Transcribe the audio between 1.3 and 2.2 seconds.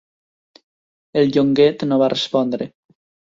Llonguet no va